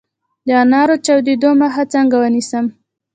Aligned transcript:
د 0.47 0.49
انارو 0.63 0.95
د 0.99 1.03
چاودیدو 1.05 1.49
مخه 1.61 1.83
څنګه 1.93 2.15
ونیسم؟ 2.19 2.65